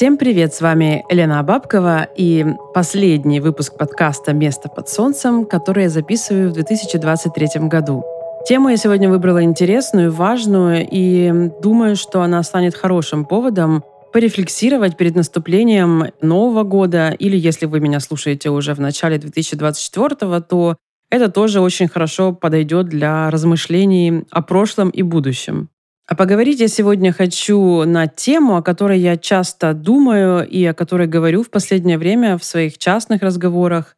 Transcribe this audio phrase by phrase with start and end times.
[0.00, 5.88] Всем привет, с вами Елена Бабкова и последний выпуск подкаста «Место под солнцем», который я
[5.90, 8.02] записываю в 2023 году.
[8.48, 15.16] Тему я сегодня выбрала интересную, важную и думаю, что она станет хорошим поводом порефлексировать перед
[15.16, 20.76] наступлением Нового года или если вы меня слушаете уже в начале 2024, то
[21.10, 25.68] это тоже очень хорошо подойдет для размышлений о прошлом и будущем.
[26.06, 31.06] А поговорить я сегодня хочу на тему, о которой я часто думаю и о которой
[31.06, 33.96] говорю в последнее время в своих частных разговорах.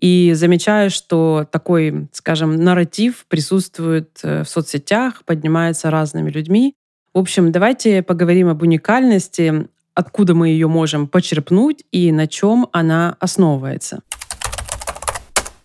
[0.00, 6.74] И замечаю, что такой, скажем, нарратив присутствует э, в соцсетях, поднимается разными людьми.
[7.14, 13.16] В общем, давайте поговорим об уникальности, откуда мы ее можем почерпнуть и на чем она
[13.20, 14.00] основывается.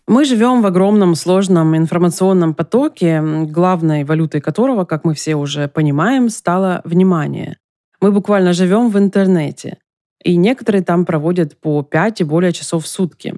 [0.10, 6.30] Мы живем в огромном сложном информационном потоке, главной валютой которого, как мы все уже понимаем,
[6.30, 7.58] стало внимание.
[8.00, 9.80] Мы буквально живем в интернете,
[10.24, 13.36] и некоторые там проводят по 5 и более часов в сутки.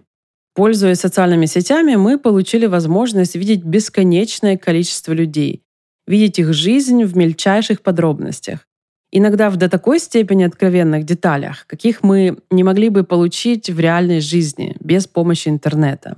[0.53, 5.63] Пользуясь социальными сетями, мы получили возможность видеть бесконечное количество людей,
[6.05, 8.67] видеть их жизнь в мельчайших подробностях.
[9.11, 14.19] Иногда в до такой степени откровенных деталях, каких мы не могли бы получить в реальной
[14.19, 16.17] жизни без помощи интернета.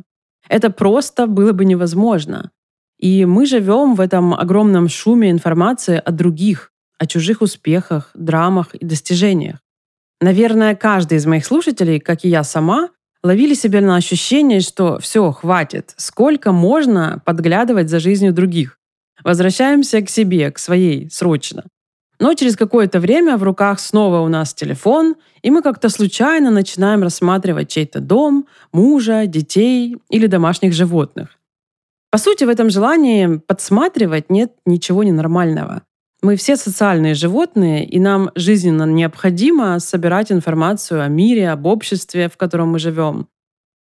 [0.51, 2.51] Это просто было бы невозможно.
[2.99, 8.85] И мы живем в этом огромном шуме информации о других, о чужих успехах, драмах и
[8.85, 9.59] достижениях.
[10.19, 12.89] Наверное, каждый из моих слушателей, как и я сама,
[13.23, 18.77] ловили себя на ощущение, что все, хватит, сколько можно подглядывать за жизнью других.
[19.23, 21.63] Возвращаемся к себе, к своей, срочно.
[22.21, 27.01] Но через какое-то время в руках снова у нас телефон, и мы как-то случайно начинаем
[27.01, 31.39] рассматривать чей-то дом, мужа, детей или домашних животных.
[32.11, 35.81] По сути, в этом желании подсматривать нет ничего ненормального.
[36.21, 42.37] Мы все социальные животные, и нам жизненно необходимо собирать информацию о мире, об обществе, в
[42.37, 43.29] котором мы живем.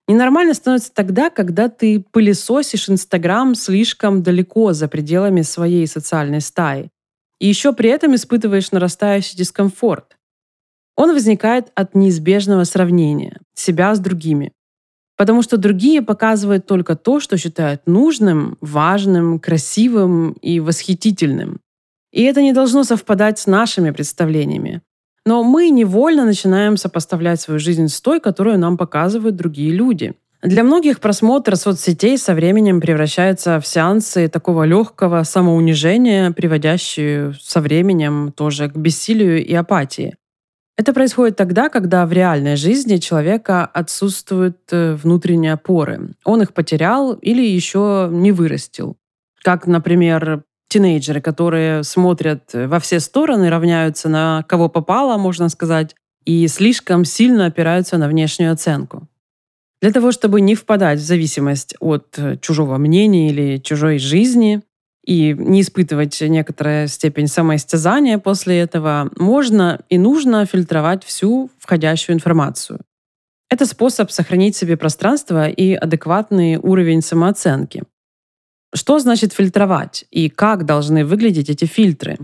[0.07, 6.89] Ненормально становится тогда, когда ты пылесосишь Инстаграм слишком далеко за пределами своей социальной стаи.
[7.39, 10.17] И еще при этом испытываешь нарастающий дискомфорт.
[10.95, 14.51] Он возникает от неизбежного сравнения себя с другими.
[15.15, 21.59] Потому что другие показывают только то, что считают нужным, важным, красивым и восхитительным.
[22.11, 24.81] И это не должно совпадать с нашими представлениями.
[25.25, 30.63] Но мы невольно начинаем сопоставлять свою жизнь с той, которую нам показывают другие люди– для
[30.63, 38.69] многих просмотр соцсетей со временем превращается в сеансы такого легкого самоунижения, приводящие со временем тоже
[38.69, 40.15] к бессилию и апатии.
[40.77, 46.11] Это происходит тогда, когда в реальной жизни человека отсутствуют э, внутренние опоры.
[46.23, 48.95] Он их потерял или еще не вырастил.
[49.43, 56.47] Как, например, тинейджеры, которые смотрят во все стороны, равняются на кого попало, можно сказать, и
[56.47, 59.08] слишком сильно опираются на внешнюю оценку.
[59.81, 64.61] Для того, чтобы не впадать в зависимость от э, чужого мнения или чужой жизни
[65.05, 72.81] и не испытывать некоторая степень самоистязания после этого, можно и нужно фильтровать всю входящую информацию.
[73.49, 77.83] Это способ сохранить себе пространство и адекватный уровень самооценки.
[78.75, 82.19] Что значит фильтровать и как должны выглядеть эти фильтры?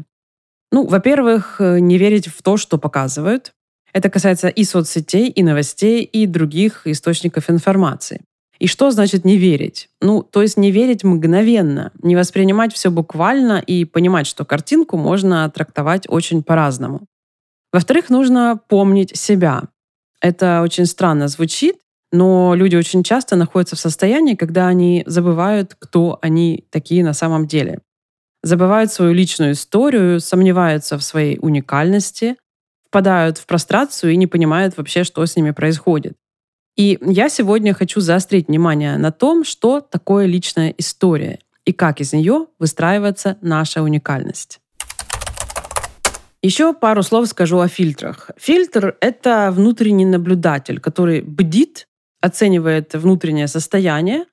[0.71, 3.53] Ну, во-первых, э, не верить в то, что показывают.
[3.95, 8.19] Это касается и соцсетей, и новостей, и других источников информации.
[8.59, 9.87] И что значит не верить?
[10.01, 15.49] Ну, то есть не верить мгновенно, не воспринимать все буквально и понимать, что картинку можно
[15.49, 17.05] трактовать очень по-разному.
[17.71, 19.63] Во-вторых, нужно помнить себя.
[20.19, 21.77] Это очень странно звучит,
[22.11, 27.47] но люди очень часто находятся в состоянии, когда они забывают, кто они такие на самом
[27.47, 27.79] деле.
[28.43, 32.35] Забывают свою личную историю, сомневаются в своей уникальности,
[32.87, 36.13] впадают в прострацию и не понимают вообще, что с ними происходит.
[36.75, 42.13] И я сегодня хочу заострить внимание на том, что такое личная история и как из
[42.13, 44.59] нее выстраивается наша уникальность.
[46.41, 48.29] Еще пару слов скажу о фильтрах.
[48.37, 51.87] Фильтр— это внутренний наблюдатель, который бдит,
[52.21, 54.25] оценивает внутреннее состояние,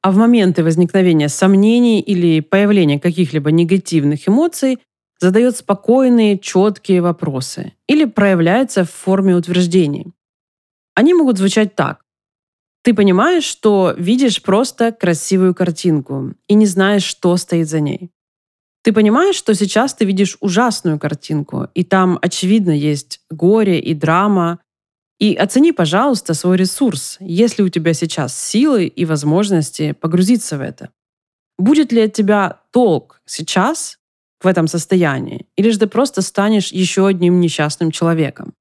[0.00, 4.78] а в моменты возникновения сомнений или появления каких-либо негативных эмоций
[5.18, 10.12] задает спокойные, четкие вопросы или проявляется в форме утверждений.
[10.94, 12.04] Они могут звучать так.
[12.82, 18.10] Ты понимаешь, что видишь просто красивую картинку и не знаешь, что стоит за ней.
[18.82, 24.60] Ты понимаешь, что сейчас ты видишь ужасную картинку, и там, очевидно, есть горе и драма.
[25.18, 30.90] И оцени, пожалуйста, свой ресурс, если у тебя сейчас силы и возможности погрузиться в это.
[31.58, 33.98] Будет ли от тебя толк сейчас
[34.40, 38.54] в этом состоянии, или же ты просто станешь еще одним несчастным человеком.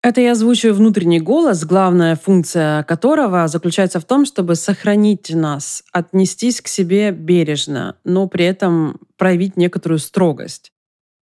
[0.00, 6.60] Это я озвучиваю внутренний голос, главная функция которого заключается в том, чтобы сохранить нас, отнестись
[6.60, 10.70] к себе бережно, но при этом проявить некоторую строгость.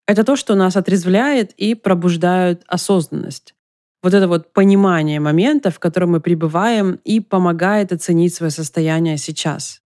[0.08, 3.54] Это то, что нас отрезвляет и пробуждает осознанность.
[4.02, 9.80] Вот это вот понимание момента, в котором мы пребываем, и помогает оценить свое состояние сейчас.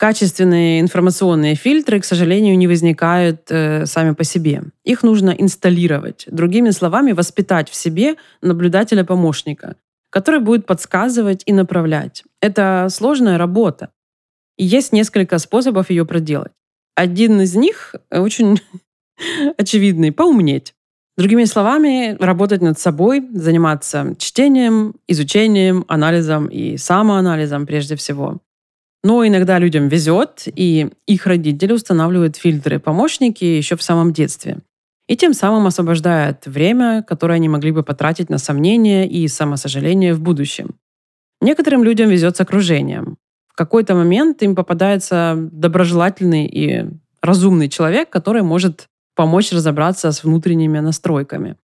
[0.00, 4.62] Качественные информационные фильтры, к сожалению, не возникают э, сами по себе.
[4.82, 6.24] Их нужно инсталлировать.
[6.26, 9.76] Другими словами, воспитать в себе наблюдателя-помощника,
[10.08, 12.24] который будет подсказывать и направлять.
[12.40, 13.90] Это сложная работа.
[14.56, 16.52] И есть несколько способов ее проделать.
[16.94, 18.58] Один из них очень
[19.58, 20.72] очевидный– поумнеть.
[21.18, 28.40] Другими словами, работать над собой, заниматься чтением, изучением, анализом и самоанализом прежде всего.
[29.02, 34.58] Но иногда людям везет, и их родители устанавливают фильтры-помощники еще в самом детстве.
[35.08, 40.20] И тем самым освобождают время, которое они могли бы потратить на сомнения и самосожаление в
[40.20, 40.76] будущем.
[41.40, 43.16] Некоторым людям везет с окружением.
[43.48, 46.84] В какой-то момент им попадается доброжелательный и
[47.22, 48.86] разумный человек, который может
[49.16, 51.56] помочь разобраться с внутренними настройками.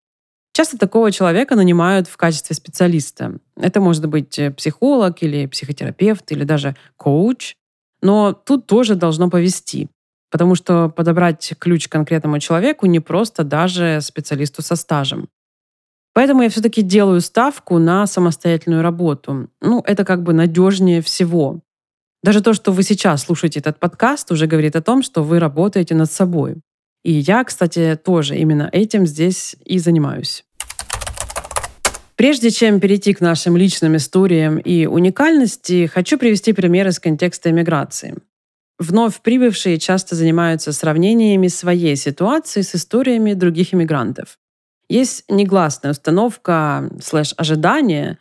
[0.57, 3.41] Часто такого человека нанимают в качестве специалиста.
[3.57, 7.57] Это может быть э, психолог или психотерапевт или даже коуч.
[8.01, 9.91] Но тут тоже должно повести,
[10.31, 15.29] потому что подобрать ключ к конкретному человеку не просто даже специалисту со стажем.
[16.15, 19.51] Поэтому я все-таки делаю ставку на самостоятельную работу.
[19.61, 21.61] Ну, это как бы надежнее всего.
[22.23, 25.95] Даже то, что вы сейчас слушаете этот подкаст, уже говорит о том, что вы работаете
[25.95, 26.63] над собой.
[27.05, 30.46] И я, кстати, тоже именно этим здесь и занимаюсь.
[32.17, 38.17] Прежде чем перейти к нашим личным историям и уникальности, хочу привести пример из контекста иммиграции.
[38.79, 44.39] Вновь прибывшие часто занимаются сравнениями своей ситуации с историями других иммигрантов.
[44.89, 48.19] Есть негласная установка слэш-ожидание.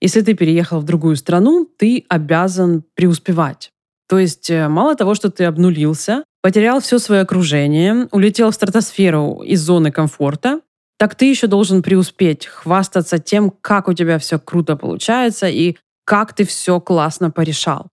[0.00, 3.70] Если ты переехал в другую страну, ты обязан преуспевать.
[4.08, 9.42] То есть э, мало того, что ты обнулился, потерял все свое окружение, улетел в стратосферу
[9.42, 10.60] из зоны комфорта,
[11.04, 16.32] так ты еще должен преуспеть, хвастаться тем, как у тебя все круто получается и как
[16.32, 17.88] ты все классно порешал.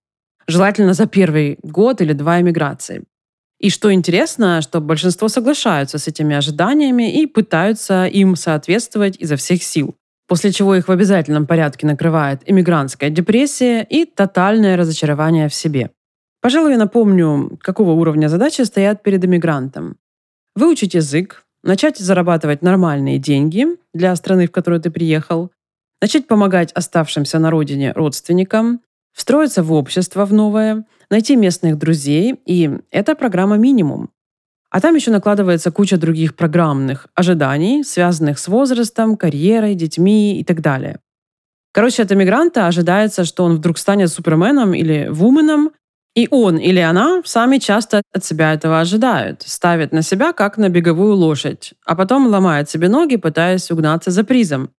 [0.46, 3.04] Желательно за первый год или два эмиграции.
[3.60, 9.62] И что интересно, что большинство соглашаются с этими ожиданиями и пытаются им соответствовать изо всех
[9.62, 9.94] сил.
[10.26, 15.90] После чего их в обязательном порядке накрывает иммигрантская депрессия и тотальное разочарование в себе.
[16.40, 19.98] Пожалуй, напомню, какого уровня задачи стоят перед иммигрантом.
[20.56, 25.50] Выучить язык, начать зарабатывать нормальные деньги для страны, в которую ты приехал,
[26.00, 28.80] начать помогать оставшимся на родине родственникам,
[29.12, 34.10] встроиться в общество в новое, найти местных друзей, и это программа минимум.
[34.70, 40.62] А там еще накладывается куча других программных ожиданий, связанных с возрастом, карьерой, детьми и так
[40.62, 40.98] далее.
[41.72, 45.72] Короче, от иммигранта ожидается, что он вдруг станет суперменом или вуменом,
[46.14, 50.68] и он или она сами часто от себя этого ожидают, ставят на себя как на
[50.68, 54.70] беговую лошадь, а потом ломают себе ноги, пытаясь угнаться за призом.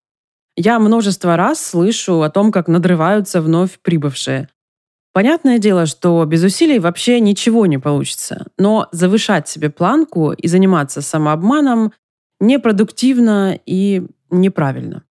[0.56, 4.50] Я множество раз слышу о том, как надрываются вновь прибывшие.
[5.12, 11.02] Понятное дело, что без усилий вообще ничего не получится, но завышать себе планку и заниматься
[11.02, 11.94] самообманом
[12.40, 15.04] непродуктивно и неправильно.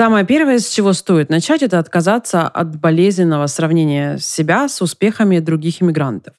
[0.00, 5.82] Самое первое, с чего стоит начать, это отказаться от болезненного сравнения себя с успехами других
[5.82, 6.32] иммигрантов.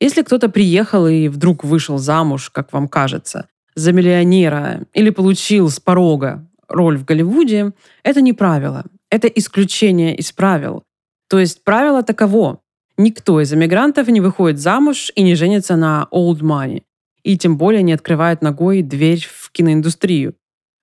[0.00, 5.80] Если кто-то приехал и вдруг вышел замуж, как вам кажется, за миллионера или получил с
[5.80, 8.84] порога роль в Голливуде, это не правило.
[9.10, 10.82] Это исключение из правил.
[11.30, 12.60] То есть правило таково.
[12.98, 16.82] Никто из иммигрантов не выходит замуж и не женится на old money.
[17.22, 20.34] И тем более не открывает ногой дверь в киноиндустрию.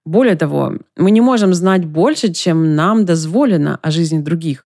[0.08, 4.64] Более того, мы не можем знать больше, чем нам дозволено о жизни других.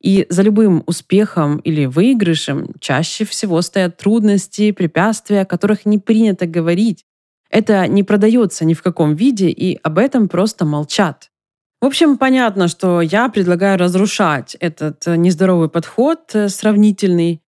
[0.00, 6.46] И за любым успехом или выигрышем чаще всего стоят трудности, препятствия, о которых не принято
[6.46, 7.04] говорить.
[7.50, 11.32] Это не продается ни в каком виде, и об этом просто молчат.
[11.80, 17.42] В общем, понятно, что я предлагаю разрушать этот нездоровый подход э, сравнительный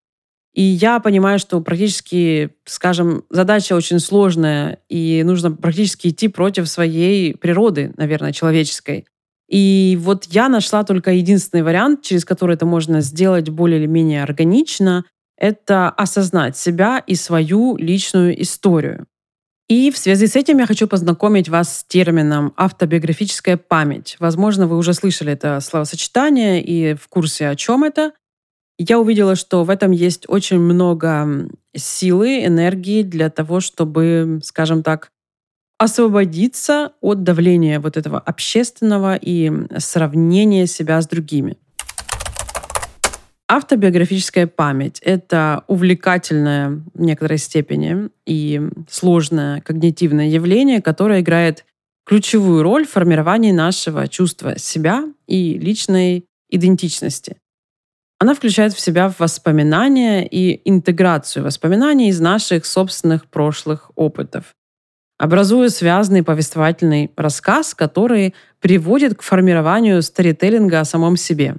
[0.56, 7.36] и я понимаю, что практически, скажем, задача очень сложная, и нужно практически идти против своей
[7.36, 9.04] природы, наверное, человеческой.
[9.50, 14.22] И вот я нашла только единственный вариант, через который это можно сделать более или менее
[14.22, 15.04] органично,
[15.36, 19.06] это осознать себя и свою личную историю.
[19.68, 24.16] И в связи с этим я хочу познакомить вас с термином автобиографическая память.
[24.20, 28.12] Возможно, вы уже слышали это словосочетание и в курсе, о чем это.
[28.78, 35.10] Я увидела, что в этом есть очень много силы, энергии для того, чтобы, скажем так,
[35.78, 41.56] освободиться от давления вот этого общественного и сравнения себя с другими.
[43.48, 51.64] Автобиографическая память— это увлекательное в некоторой степени и сложное когнитивное явление, которое играет
[52.04, 57.36] ключевую роль в формировании нашего чувства себя и личной идентичности.
[58.18, 64.54] Она включает в себя воспоминания и интеграцию воспоминаний из наших собственных прошлых опытов,
[65.18, 71.56] образуя связанный повествовательный рассказ, который приводит к формированию старителлинга о самом себе.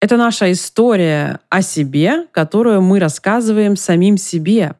[0.00, 4.74] Это наша история о себе, которую мы рассказываем самим себе,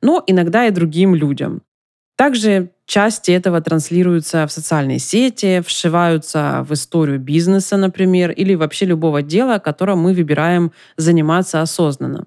[0.00, 1.62] но иногда и другим людям.
[2.16, 9.22] Также части этого транслируются в социальные сети, вшиваются в историю бизнеса, например, или вообще любого
[9.22, 12.26] дела, которым мы выбираем заниматься осознанно.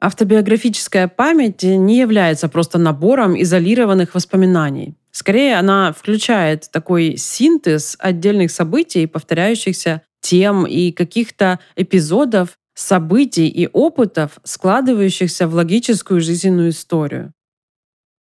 [0.00, 4.94] Автобиографическая память не является просто набором изолированных воспоминаний.
[5.10, 14.38] Скорее, она включает такой синтез отдельных событий, повторяющихся тем и каких-то эпизодов, событий и опытов,
[14.44, 17.33] складывающихся в логическую жизненную историю.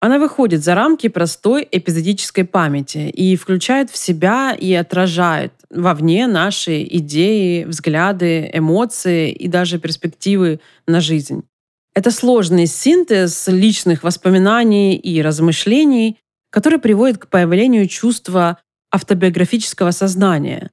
[0.01, 6.85] Она выходит за рамки простой эпизодической памяти и включает в себя и отражает вовне наши
[6.85, 11.43] идеи, взгляды, эмоции и даже перспективы на жизнь.
[11.95, 16.17] Это сложный синтез личных воспоминаний и размышлений,
[16.51, 18.59] который приводит к появлению чувства
[18.93, 20.71] автобиографического сознания.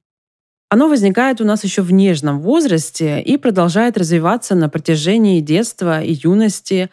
[0.68, 6.12] Оно возникает у нас еще в нежном возрасте и продолжает развиваться на протяжении детства и
[6.12, 6.90] юности,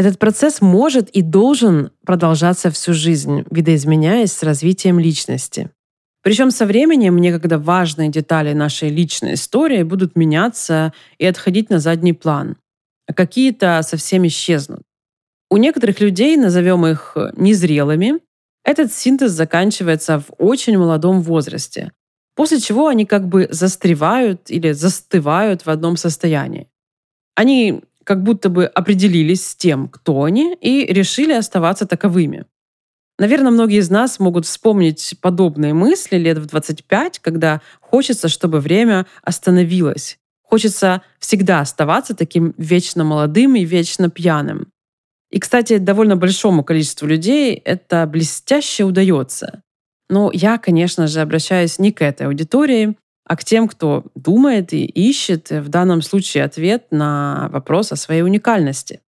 [0.00, 5.70] этот процесс может и должен продолжаться всю жизнь, видоизменяясь с развитием личности.
[6.22, 12.14] Причем со временем некогда важные детали нашей личной истории будут меняться и отходить на задний
[12.14, 12.56] план,
[13.06, 14.80] а какие-то совсем исчезнут.
[15.50, 18.20] У некоторых людей, назовем их незрелыми,
[18.64, 21.92] этот синтез заканчивается в очень молодом возрасте,
[22.36, 26.70] после чего они как бы застревают или застывают в одном состоянии.
[27.34, 32.44] Они как будто бы определились с тем, кто они, и решили оставаться таковыми.
[33.20, 39.06] Наверное, многие из нас могут вспомнить подобные мысли лет в 25, когда хочется, чтобы время
[39.22, 40.18] остановилось.
[40.42, 44.72] Хочется всегда оставаться таким вечно молодым и вечно пьяным.
[45.30, 49.62] И, кстати, довольно большому количеству людей это блестяще удается.
[50.08, 52.96] Но я, конечно же, обращаюсь не к этой аудитории,
[53.30, 58.22] а к тем, кто думает и ищет в данном случае ответ на вопрос о своей
[58.22, 59.02] уникальности.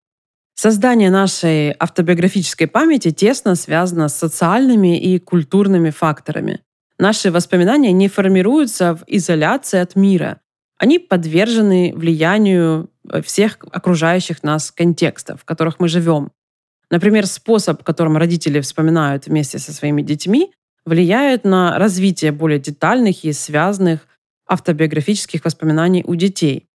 [0.54, 6.60] Создание нашей автобиографической памяти тесно связано с социальными и культурными факторами.
[7.00, 10.38] Наши воспоминания не формируются в изоляции от мира.
[10.78, 12.90] Они подвержены влиянию
[13.24, 16.30] всех окружающих нас контекстов, в которых мы живем.
[16.92, 20.52] Например, способ, которым родители вспоминают вместе со своими детьми,
[20.84, 24.06] влияет на развитие более детальных и связанных
[24.46, 26.68] автобиографических воспоминаний у детей.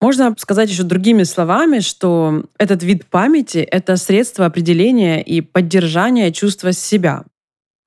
[0.00, 6.72] Можно сказать еще другими словами, что этот вид памяти— это средство определения и поддержания чувства
[6.72, 7.24] себя.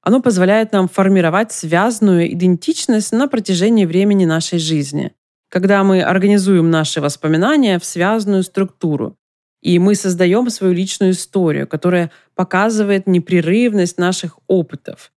[0.01, 5.13] Оно позволяет нам формировать связанную идентичность на протяжении времени нашей жизни,
[5.49, 9.15] когда мы организуем наши воспоминания в связанную структуру,
[9.61, 15.11] и мы создаем свою личную историю, которая показывает непрерывность наших опытов,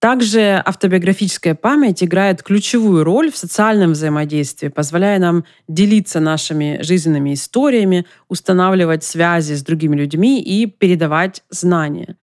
[0.00, 8.06] также автобиографическая память играет ключевую роль в социальном взаимодействии, позволяя нам делиться нашими жизненными историями,
[8.28, 12.16] устанавливать связи с другими людьми и передавать знания.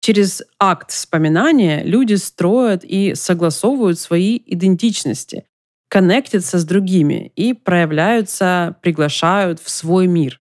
[0.00, 5.44] Через акт вспоминания люди строят и согласовывают свои идентичности,
[5.88, 10.40] коннектятся с другими и проявляются, приглашают в свой мир.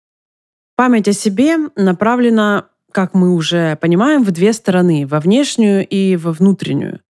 [0.76, 6.32] Память о себе направлена как мы уже понимаем, в две стороны, во внешнюю и во
[6.32, 7.02] внутреннюю.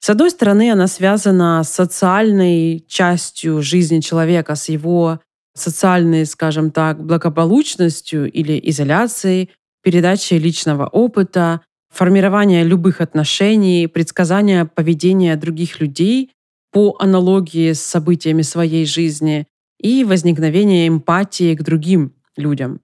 [0.00, 5.20] С одной стороны, она связана с социальной частью жизни человека, с его
[5.54, 9.50] социальной, скажем так, благополучностью или изоляцией,
[9.82, 11.60] передачей личного опыта,
[11.92, 16.30] формирования любых отношений, предсказания поведения других людей
[16.72, 19.46] по аналогии с событиями своей жизни
[19.78, 22.80] и возникновения эмпатии к другим людям.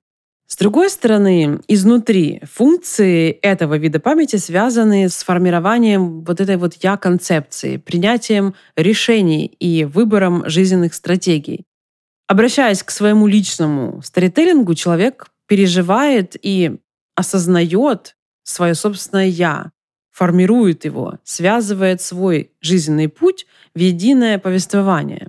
[0.49, 7.79] С другой стороны, изнутри функции этого вида памяти связаны с формированием вот этой вот я-концепции,
[7.79, 11.65] принятием решений и выбором жизненных стратегий.
[12.29, 16.79] Обращаясь к своему личному старителлингу, человек переживает и
[17.17, 19.73] осознает свое собственное «я»,
[20.13, 25.29] формирует его, связывает свой жизненный путь в единое повествование.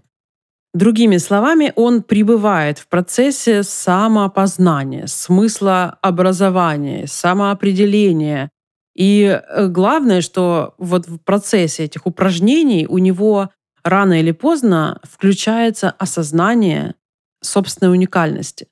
[0.74, 8.50] Другими словами, он пребывает в процессе самоопознания, смысла образования, самоопределения.
[8.96, 13.50] И э, главное, что вот в процессе этих упражнений у него
[13.84, 16.96] рано или поздно включается осознание
[17.42, 18.68] собственной уникальности.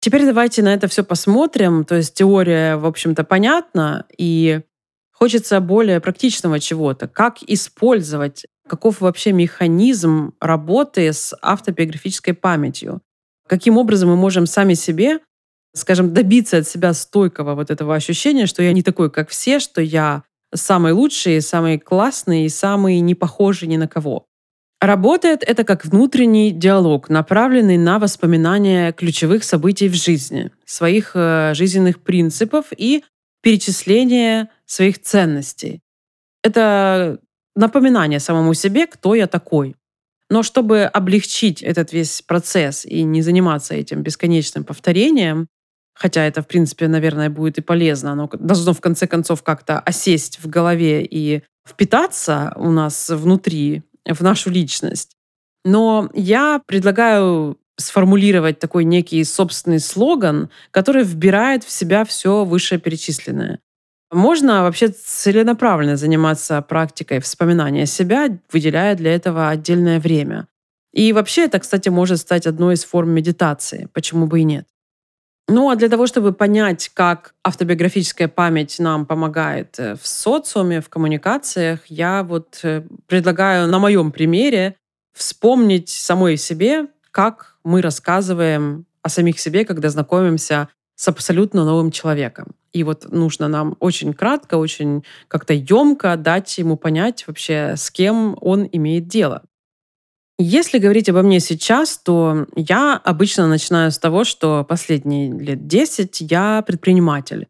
[0.00, 1.84] Теперь давайте на это все посмотрим.
[1.84, 4.60] То есть теория, в общем-то, понятна, и
[5.12, 7.06] хочется более практичного чего-то.
[7.06, 13.02] Как использовать, каков вообще механизм работы с автобиографической памятью?
[13.46, 15.18] Каким образом мы можем сами себе,
[15.74, 19.82] скажем, добиться от себя стойкого вот этого ощущения, что я не такой, как все, что
[19.82, 20.22] я
[20.54, 24.24] самый лучший, самый классный и самый не похожий ни на кого.
[24.80, 32.00] Работает это как внутренний диалог, направленный на воспоминания ключевых событий в жизни, своих э, жизненных
[32.00, 33.04] принципов и
[33.42, 35.80] перечисление своих ценностей.
[36.42, 37.18] Это
[37.56, 39.76] напоминание самому себе, кто я такой.
[40.30, 45.46] Но чтобы облегчить этот весь процесс и не заниматься этим бесконечным повторением,
[45.94, 50.38] хотя это, в принципе, наверное, будет и полезно, оно должно в конце концов как-то осесть
[50.42, 55.16] в голове и впитаться у нас внутри, в нашу личность.
[55.64, 63.60] Но я предлагаю сформулировать такой некий собственный слоган, который вбирает в себя все вышеперечисленное.
[64.12, 70.48] Можно вообще целенаправленно заниматься практикой вспоминания себя, выделяя для этого отдельное время.
[70.92, 73.88] И вообще это, кстати, может стать одной из форм медитации.
[73.94, 74.66] Почему бы и нет?
[75.48, 80.88] Ну а для того, чтобы понять, как автобиографическая память нам помогает э, в социуме, в
[80.88, 84.76] коммуникациях, я вот э, предлагаю на моем примере
[85.14, 90.68] вспомнить самой себе, как мы рассказываем о самих себе, когда знакомимся
[91.02, 92.52] с абсолютно новым человеком.
[92.72, 98.36] И вот нужно нам очень кратко, очень как-то емко дать ему понять вообще, с кем
[98.40, 99.42] он имеет дело.
[100.38, 106.20] Если говорить обо мне сейчас, то я обычно начинаю с того, что последние лет 10
[106.20, 107.48] я предприниматель.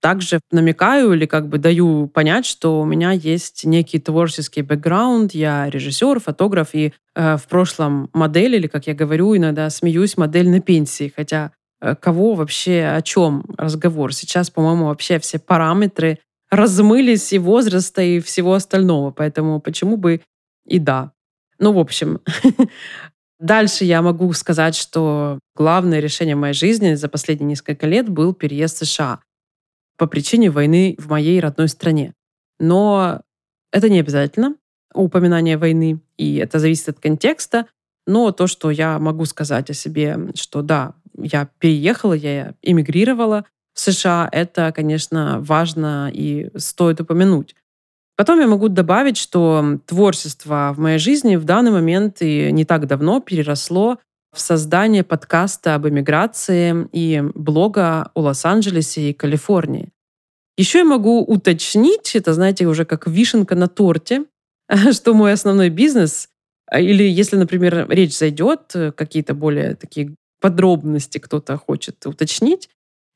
[0.00, 5.68] Также намекаю или как бы даю понять, что у меня есть некий творческий бэкграунд, я
[5.68, 10.60] режиссер, фотограф и э, в прошлом модель, или, как я говорю, иногда смеюсь, модель на
[10.60, 11.12] пенсии.
[11.14, 11.52] Хотя
[12.00, 14.14] кого вообще, о чем разговор?
[14.14, 16.18] Сейчас, по-моему, вообще все параметры
[16.50, 19.10] размылись и возраста, и всего остального.
[19.10, 20.22] Поэтому почему бы
[20.66, 21.12] и да.
[21.58, 22.20] Ну, в общем,
[23.38, 28.76] дальше я могу сказать, что главное решение моей жизни за последние несколько лет был переезд
[28.76, 29.20] в США
[29.96, 32.14] по причине войны в моей родной стране.
[32.58, 33.22] Но
[33.72, 34.56] это не обязательно
[34.94, 37.66] упоминание войны, и это зависит от контекста.
[38.06, 40.94] Но то, что я могу сказать о себе, что да,
[41.24, 47.54] я переехала, я эмигрировала в США, это, конечно, важно и стоит упомянуть.
[48.16, 52.86] Потом я могу добавить, что творчество в моей жизни в данный момент и не так
[52.86, 53.98] давно переросло
[54.32, 59.90] в создание подкаста об эмиграции и блога о Лос-Анджелесе и Калифорнии.
[60.56, 64.24] Еще я могу уточнить, это, знаете, уже как вишенка на торте,
[64.92, 66.28] что мой основной бизнес,
[66.72, 72.68] или если, например, речь зайдет, какие-то более такие подробности кто-то хочет уточнить,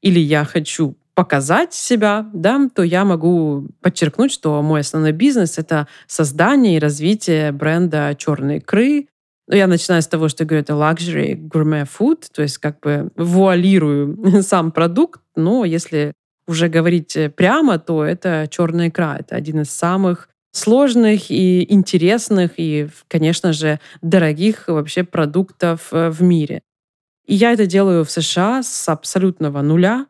[0.03, 5.89] или я хочу показать себя, да, то я могу подчеркнуть, что мой основной бизнес— это
[6.07, 9.09] создание и развитие бренда черной икры.
[9.47, 13.11] Ну, я начинаю с того, что говорю, это luxury gourmet food, то есть как бы
[13.15, 16.15] вуалирую сам продукт, но если
[16.47, 19.19] уже говорить прямо, то это черная икра.
[19.21, 26.23] Это один из самых сложных и интересных и, конечно же, дорогих вообще продуктов э, в
[26.23, 26.63] мире.
[27.29, 30.07] И я это делаю в США с абсолютного нуля.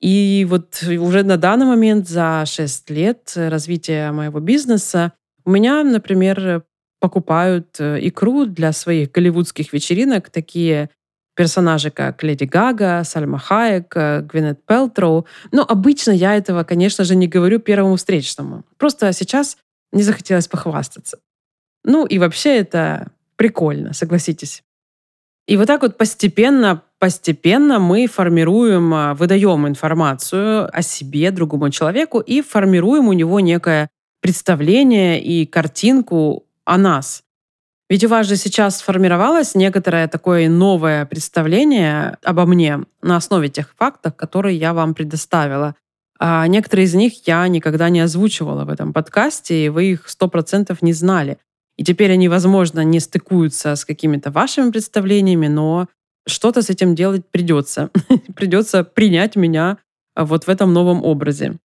[0.00, 5.12] И вот уже на данный момент за 6 лет развития моего бизнеса
[5.44, 6.62] у меня, например,
[7.00, 10.88] покупают э, икру для своих голливудских вечеринок такие
[11.34, 15.26] персонажи, как Леди Гага, Сальма Хайек, э, Гвинет Пелтроу.
[15.50, 18.64] Но обычно я этого, конечно же, не говорю первому встречному.
[18.78, 19.56] Просто сейчас
[19.92, 21.18] не захотелось похвастаться.
[21.84, 24.62] Ну и вообще это прикольно, согласитесь.
[25.46, 32.20] И вот так вот постепенно, постепенно мы формируем, а, выдаем информацию о себе другому человеку
[32.20, 33.88] и формируем у него некое
[34.20, 37.24] представление и картинку о нас.
[37.90, 43.74] Ведь у вас же сейчас сформировалось некоторое такое новое представление обо мне на основе тех
[43.76, 45.74] фактов, которые я вам предоставила.
[46.18, 50.28] А некоторые из них я никогда не озвучивала в этом подкасте, и вы их сто
[50.28, 51.36] процентов не знали.
[51.76, 55.88] И теперь они, возможно, не стыкуются с какими-то вашими представлениями, но
[56.26, 57.90] что-то с этим делать придется.
[58.36, 59.78] придется принять меня
[60.14, 61.58] а, вот в этом новом образе.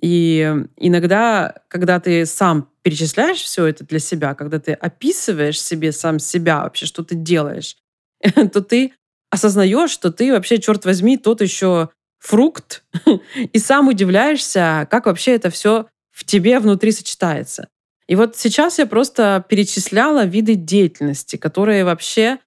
[0.00, 6.20] И иногда, когда ты сам перечисляешь все это для себя, когда ты описываешь себе сам
[6.20, 7.76] себя вообще, что ты делаешь,
[8.22, 8.92] то ты
[9.30, 12.84] осознаешь, что ты вообще, черт возьми, тот еще фрукт,
[13.52, 17.68] и сам удивляешься, как вообще это все в тебе внутри сочетается.
[18.08, 22.38] И вот сейчас я просто перечисляла виды деятельности, которые вообще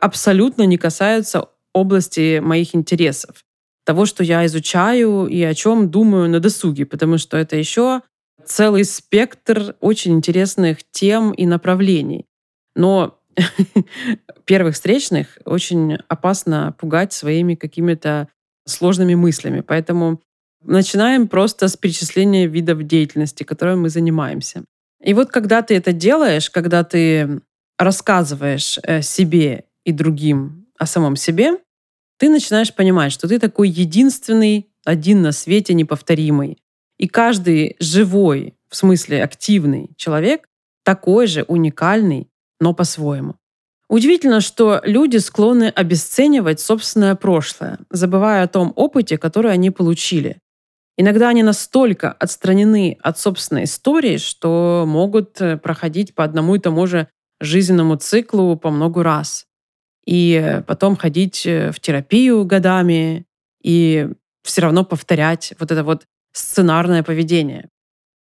[0.00, 3.44] абсолютно не касаются области моих интересов
[3.84, 8.02] того, что я изучаю и о чем думаю на досуге, потому что это еще
[8.44, 12.26] целый спектр очень интересных тем и направлений.
[12.74, 13.18] Но
[14.44, 18.28] первых встречных очень опасно пугать своими какими-то
[18.66, 19.60] сложными мыслями.
[19.60, 20.20] Поэтому
[20.62, 24.64] начинаем просто с перечисления видов деятельности, которой мы занимаемся.
[25.02, 27.40] И вот когда ты это делаешь, когда ты
[27.78, 31.58] рассказываешь э, себе и другим о самом себе,
[32.18, 36.58] ты начинаешь понимать, что ты такой единственный, один на свете неповторимый.
[36.98, 40.46] И каждый живой, в смысле активный человек,
[40.84, 42.28] такой же уникальный,
[42.60, 43.36] но по-своему.
[43.88, 50.38] Удивительно, что люди склонны обесценивать собственное прошлое, забывая о том опыте, который они получили.
[51.00, 56.86] Иногда они настолько отстранены от собственной истории, что могут э, проходить по одному и тому
[56.86, 57.08] же
[57.40, 59.46] жизненному циклу по много раз
[60.04, 63.24] и потом ходить э, в терапию годами
[63.62, 64.10] и
[64.42, 67.70] все равно повторять вот это вот сценарное поведение.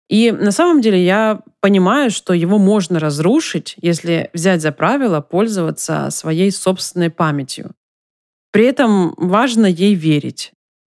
[0.08, 6.08] И на самом деле я понимаю, что его можно разрушить, если взять за правило пользоваться
[6.08, 7.72] своей собственной памятью.
[8.50, 10.54] При этом важно ей верить.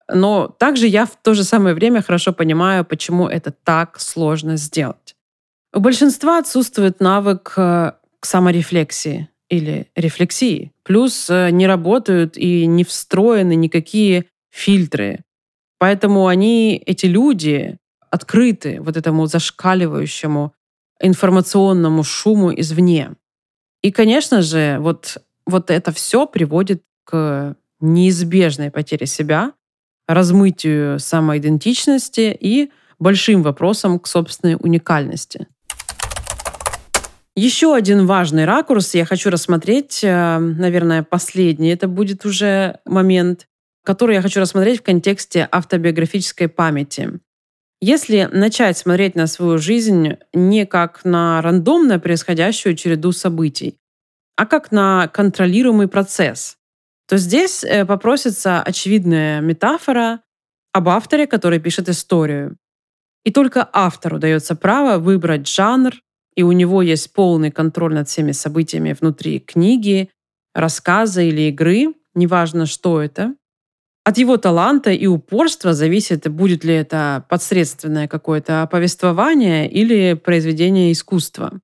[0.07, 5.15] Но также я в то же самое время хорошо понимаю, почему это так сложно сделать.
[5.73, 10.71] У большинства отсутствует навык э, к саморефлексии или рефлексии.
[10.83, 15.23] Плюс э, не работают и не встроены никакие фильтры.
[15.79, 17.77] Поэтому они, эти люди,
[18.09, 20.53] открыты вот этому зашкаливающему
[21.01, 23.11] информационному шуму извне.
[23.81, 29.53] И, конечно же, вот, вот это все приводит к неизбежной потере себя,
[30.07, 35.47] размытию самоидентичности и большим вопросам к собственной уникальности.
[37.35, 41.69] Еще один важный ракурс я хочу рассмотреть, э, наверное, последний.
[41.69, 43.47] Это будет уже момент,
[43.83, 47.19] который я хочу рассмотреть в контексте автобиографической памяти.
[47.81, 53.77] Если начать смотреть на свою жизнь не как на рандомно происходящую череду событий,
[54.37, 56.57] а как на контролируемый процесс,
[57.07, 60.21] то здесь э, попросится очевидная метафора
[60.73, 62.57] об авторе, который пишет историю.
[63.23, 65.93] И только автору дается право выбрать жанр,
[66.35, 70.09] и у него есть полный контроль над всеми событиями внутри книги,
[70.53, 73.35] рассказа или игры, неважно, что это.
[74.03, 81.59] От его таланта и упорства зависит, будет ли это подсредственное какое-то повествование или произведение искусства.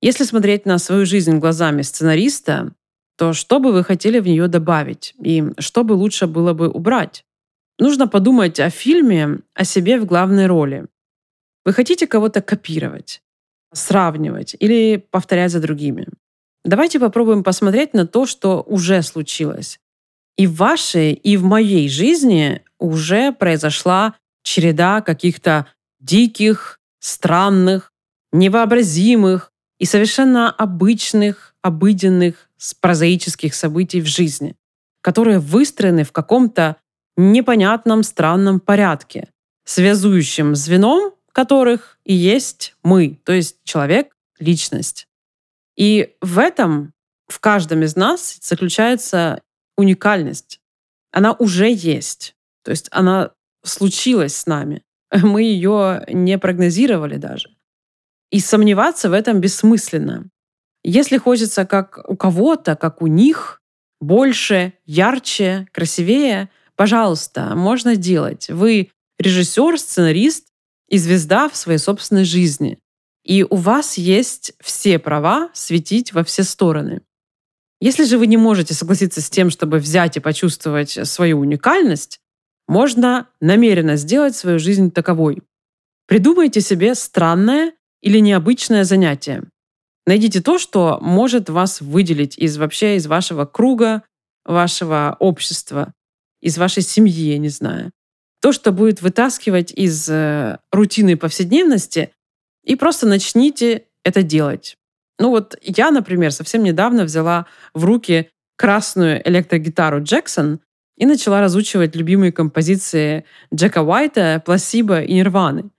[0.00, 2.72] Если смотреть на свою жизнь глазами сценариста,
[3.16, 7.24] то что бы вы хотели в нее добавить и что бы лучше было бы убрать?
[7.78, 10.86] Нужно подумать о фильме, о себе в главной роли.
[11.64, 13.22] Вы хотите кого-то копировать?
[13.76, 16.06] сравнивать или повторять за другими.
[16.64, 19.78] Давайте попробуем посмотреть на то, что уже случилось.
[20.36, 25.66] И в вашей, и в моей жизни уже произошла череда каких-то
[26.00, 27.92] диких, странных,
[28.32, 32.45] невообразимых и совершенно обычных, обыденных,
[32.80, 34.56] прозаических событий в жизни,
[35.00, 36.76] которые выстроены в каком-то
[37.16, 39.28] непонятном странном порядке,
[39.64, 45.06] связующим звеном которых и есть мы, то есть человек, личность.
[45.76, 46.94] И в этом,
[47.28, 49.42] в каждом из нас заключается
[49.76, 50.62] уникальность.
[51.12, 52.34] Она уже есть.
[52.64, 54.82] То есть она случилась с нами.
[55.12, 57.50] Мы ее не прогнозировали даже.
[58.30, 60.30] И сомневаться в этом бессмысленно.
[60.88, 63.60] Если хочется как у кого-то, как у них,
[64.00, 68.48] больше, ярче, красивее, пожалуйста, можно делать.
[68.48, 70.46] Вы режиссер, сценарист,
[70.88, 72.78] и звезда в своей собственной жизни.
[73.24, 77.02] И у вас есть все права светить во все стороны.
[77.80, 82.20] Если же вы не можете согласиться с тем, чтобы взять и почувствовать свою уникальность,
[82.68, 85.42] можно намеренно сделать свою жизнь таковой.
[86.06, 87.72] Придумайте себе странное
[88.02, 89.50] или необычное занятие.
[90.06, 94.02] Найдите то, что может вас выделить из вообще из вашего круга,
[94.44, 95.92] вашего общества,
[96.40, 97.92] из вашей семьи, я не знаю
[98.46, 102.12] то, что будет вытаскивать из э, рутины повседневности,
[102.62, 104.76] и просто начните это делать.
[105.18, 110.60] Ну вот я, например, совсем недавно взяла в руки красную электрогитару Джексон,
[110.96, 115.70] и начала разучивать любимые композиции Джека Уайта, Пласиба и Нирваны.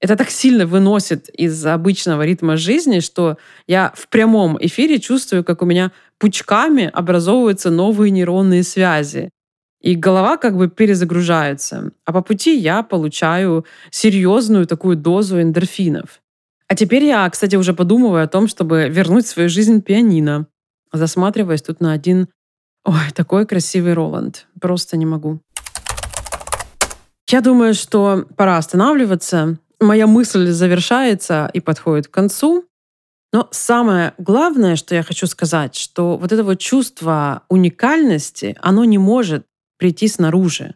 [0.00, 5.62] Это так сильно выносит из обычного ритма жизни, что я в прямом эфире чувствую, как
[5.62, 9.30] у меня пучками образовываются новые нейронные связи.
[9.80, 11.92] И голова как бы перезагружается.
[12.04, 16.20] А по пути я получаю серьезную такую дозу эндорфинов.
[16.68, 20.46] А теперь я, кстати, уже подумываю о том, чтобы вернуть в свою жизнь пианино.
[20.92, 22.28] Засматриваясь тут на один
[22.84, 24.46] Ой, такой красивый Роланд.
[24.60, 25.40] Просто не могу.
[27.28, 29.58] Я думаю, что пора останавливаться.
[29.84, 32.64] Моя мысль завершается и подходит к концу.
[33.34, 38.96] Но самое главное, что я хочу сказать, что вот это вот чувство уникальности, оно не
[38.96, 40.74] может прийти снаружи.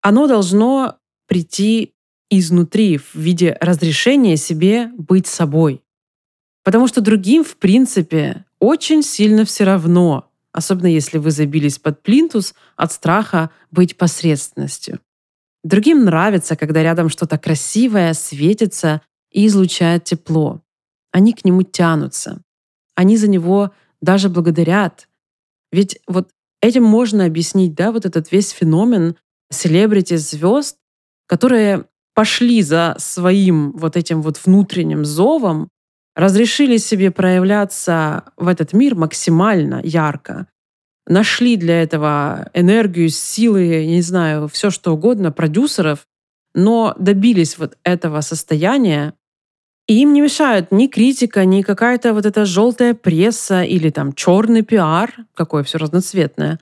[0.00, 1.92] Оно должно прийти
[2.30, 5.82] изнутри в виде разрешения себе быть собой.
[6.64, 12.54] Потому что другим, в принципе, очень сильно все равно, особенно если вы забились под плинтус
[12.76, 14.98] от страха быть посредственностью.
[15.62, 20.62] Другим нравится, когда рядом что-то красивое светится и излучает тепло.
[21.12, 22.42] Они к нему тянутся.
[22.94, 25.08] Они за него даже благодарят.
[25.72, 26.30] Ведь вот
[26.62, 29.16] этим можно объяснить, да, вот этот весь феномен
[29.50, 30.78] селебрити звезд,
[31.26, 35.68] которые пошли за своим вот этим вот внутренним зовом,
[36.14, 40.46] разрешили себе проявляться в этот мир максимально ярко,
[41.10, 46.06] нашли для этого энергию, силы, не знаю, все что угодно, продюсеров,
[46.54, 49.14] но добились вот этого состояния,
[49.88, 54.62] и им не мешают ни критика, ни какая-то вот эта желтая пресса или там черный
[54.62, 56.60] пиар, какое все разноцветное.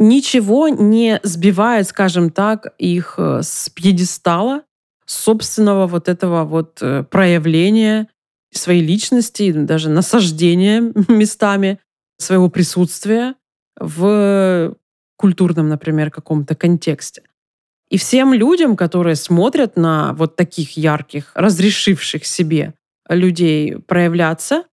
[0.00, 4.62] Ничего не сбивает, скажем так, их э, с пьедестала,
[5.06, 8.08] собственного вот этого вот э, проявления
[8.50, 11.78] своей личности, даже насаждения местами
[12.18, 13.36] своего присутствия
[13.78, 14.74] в
[15.16, 17.22] культурном, например, каком-то контексте.
[17.88, 22.74] И всем людям, которые смотрят на вот таких ярких, разрешивших себе
[23.08, 24.64] людей проявляться,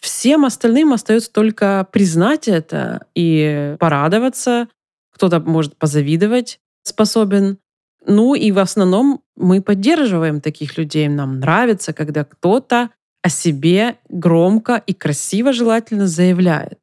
[0.00, 4.68] всем остальным остается только признать это и порадоваться.
[5.12, 7.58] Кто-то может позавидовать способен.
[8.06, 11.08] Ну и в основном мы поддерживаем таких людей.
[11.08, 12.90] Нам нравится, когда кто-то
[13.22, 16.78] о себе громко и красиво желательно заявляет.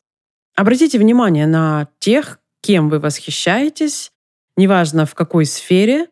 [0.62, 4.12] Обратите внимание на тех, кем вы восхищаетесь,
[4.56, 6.06] неважно в какой сфере,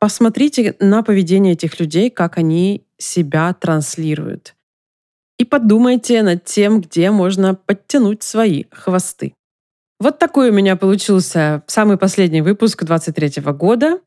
[0.00, 4.56] посмотрите на поведение этих людей, как они себя транслируют.
[5.38, 9.32] И подумайте над тем, где можно подтянуть свои хвосты.
[10.00, 14.00] Вот такой у меня получился самый последний выпуск 23 года.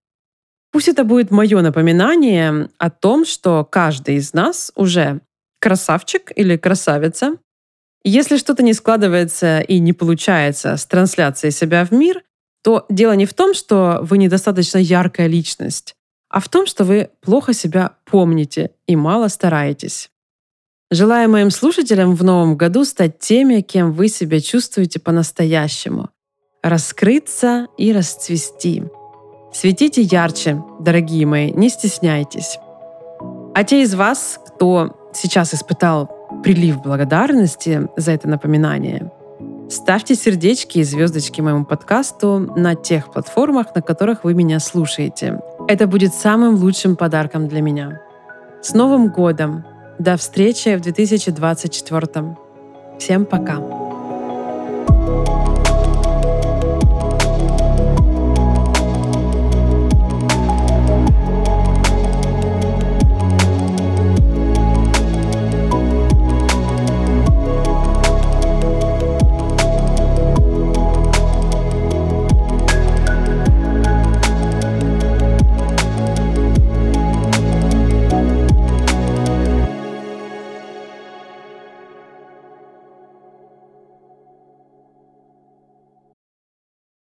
[0.74, 5.22] Пусть это будет мое напоминание о том, что каждый из нас уже
[5.62, 7.38] красавчик или красавица.
[8.10, 12.24] Если что-то не складывается и не получается с трансляцией себя в мир,
[12.64, 15.94] то дело не в том, что вы недостаточно яркая личность,
[16.30, 20.10] а в том, что вы плохо себя помните и мало стараетесь.
[20.90, 26.10] Желаю моим слушателям в новом году стать теми, кем вы себя чувствуете по-настоящему.
[26.64, 28.86] Раскрыться и расцвести.
[29.52, 32.58] Светите ярче, дорогие мои, не стесняйтесь.
[33.54, 39.12] А те из вас, кто сейчас испытал прилив благодарности за это напоминание,
[39.70, 45.40] ставьте сердечки и звездочки моему подкасту на тех платформах, на которых вы меня слушаете.
[45.68, 48.02] Это будет самым лучшим подарком для меня.
[48.62, 49.66] С Новым годом!
[50.00, 52.38] До встречи в 2024.
[53.00, 53.87] Всем пока!